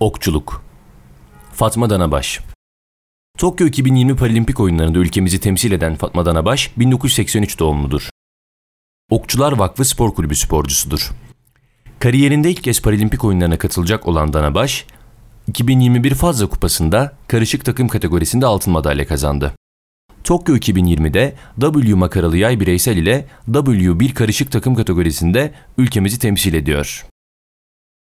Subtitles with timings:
[0.00, 0.62] Okçuluk
[1.52, 2.40] Fatma Danabaş
[3.38, 8.10] Tokyo 2020 Paralimpik oyunlarında ülkemizi temsil eden Fatma Danabaş 1983 doğumludur.
[9.10, 11.10] Okçular Vakfı Spor Kulübü sporcusudur.
[11.98, 14.86] Kariyerinde ilk kez Paralimpik oyunlarına katılacak olan Danabaş,
[15.46, 19.54] 2021 Fazla Kupası'nda karışık takım kategorisinde altın madalya kazandı.
[20.24, 27.06] Tokyo 2020'de W makaralı yay bireysel ile W1 karışık takım kategorisinde ülkemizi temsil ediyor.